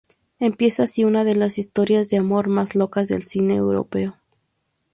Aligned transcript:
Empieza 0.39 0.81
así 0.81 1.03
una 1.03 1.23
de 1.23 1.35
las 1.35 1.59
historias 1.59 2.09
de 2.09 2.17
amor 2.17 2.47
más 2.47 2.73
locas 2.73 3.07
del 3.07 3.21
cine 3.21 3.53
europeo. 3.53 4.17